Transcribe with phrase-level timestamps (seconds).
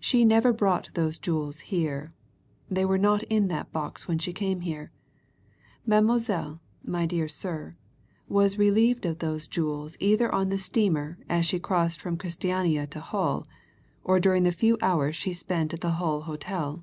[0.00, 2.10] She never brought those jewels here.
[2.70, 4.92] They were not in that box when she came here.
[5.84, 7.74] Mademoiselle, my dear sir,
[8.30, 13.00] was relieved of those jewels either on the steamer, as she crossed from, Christiania to
[13.00, 13.46] Hull,
[14.02, 16.82] or during the few hours she spent at the Hull hotel.